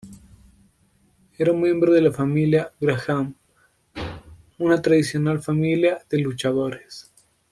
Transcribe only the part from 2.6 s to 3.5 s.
Graham,